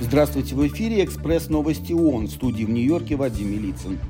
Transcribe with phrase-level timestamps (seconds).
[0.00, 4.00] Здравствуйте, в эфире «Экспресс новости ООН» в студии в Нью-Йорке Вадим Милицын.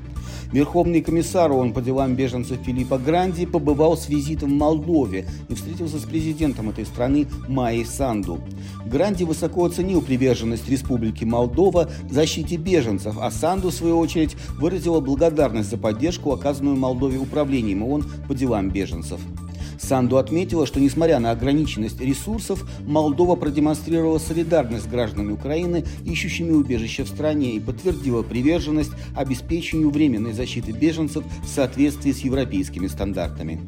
[0.51, 5.99] Верховный комиссар ООН по делам беженцев Филиппа Гранди побывал с визитом в Молдове и встретился
[5.99, 8.41] с президентом этой страны Майей Санду.
[8.83, 15.69] Гранди высоко оценил приверженность Республики Молдова защите беженцев, а Санду, в свою очередь, выразила благодарность
[15.69, 19.19] за поддержку, оказанную Молдове управлением ООН по делам беженцев.
[19.83, 27.03] Санду отметила, что несмотря на ограниченность ресурсов, Молдова продемонстрировала солидарность с гражданами Украины, ищущими убежище
[27.03, 33.59] в стране, и подтвердила приверженность обеспечению временной защиты беженцев в соответствии с европейскими стандартами.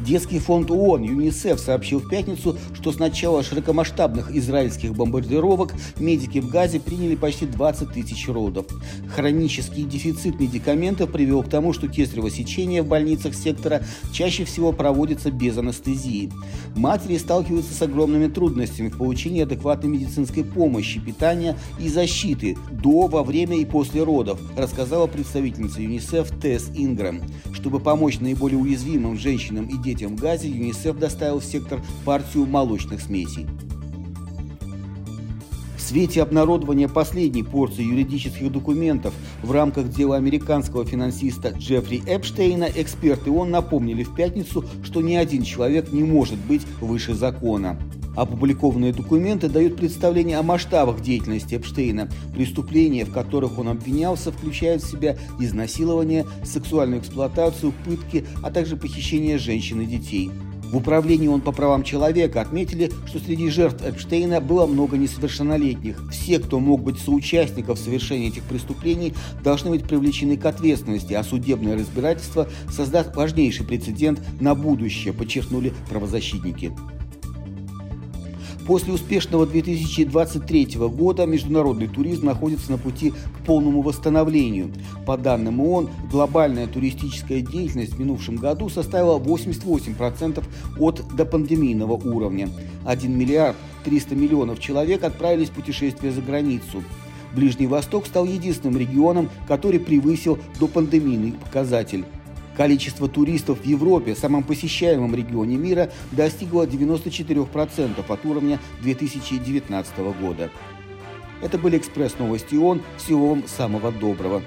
[0.00, 6.48] Детский фонд ООН ЮНИСЕФ сообщил в пятницу, что с начала широкомасштабных израильских бомбардировок медики в
[6.48, 8.66] Газе приняли почти 20 тысяч родов.
[9.08, 15.32] Хронический дефицит медикаментов привел к тому, что кесарево сечение в больницах сектора чаще всего проводится
[15.32, 16.30] без анестезии.
[16.76, 23.24] Матери сталкиваются с огромными трудностями в получении адекватной медицинской помощи, питания и защиты до, во
[23.24, 27.22] время и после родов, рассказала представительница ЮНИСЕФ Тесс Ингрэм.
[27.52, 33.46] Чтобы помочь наиболее уязвимым женщинам и детям Газе ЮНИСЕФ доставил в сектор партию молочных смесей.
[35.76, 43.30] В свете обнародования последней порции юридических документов в рамках дела американского финансиста Джеффри Эпштейна эксперты
[43.30, 47.80] ООН напомнили в пятницу, что ни один человек не может быть выше закона.
[48.18, 52.08] Опубликованные документы дают представление о масштабах деятельности Эпштейна.
[52.34, 59.38] Преступления, в которых он обвинялся, включают в себя изнасилование, сексуальную эксплуатацию, пытки, а также похищение
[59.38, 60.32] женщин и детей.
[60.64, 66.02] В управлении он по правам человека отметили, что среди жертв Эпштейна было много несовершеннолетних.
[66.10, 71.22] Все, кто мог быть соучастником в совершении этих преступлений, должны быть привлечены к ответственности, а
[71.22, 76.72] судебное разбирательство создаст важнейший прецедент на будущее, подчеркнули правозащитники.
[78.68, 84.70] После успешного 2023 года международный туризм находится на пути к полному восстановлению.
[85.06, 90.44] По данным ООН, глобальная туристическая деятельность в минувшем году составила 88%
[90.78, 92.50] от допандемийного уровня.
[92.84, 96.84] 1 миллиард 300 миллионов человек отправились в путешествие за границу.
[97.34, 102.04] Ближний Восток стал единственным регионом, который превысил допандемийный показатель.
[102.58, 110.50] Количество туристов в Европе, самом посещаемом регионе мира, достигло 94% от уровня 2019 года.
[111.40, 112.82] Это были экспресс-новости ООН.
[112.96, 114.42] Всего вам самого доброго.